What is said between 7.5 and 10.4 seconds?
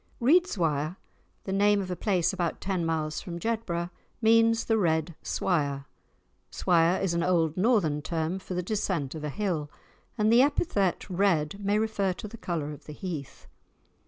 northern term for the descent of a hill, and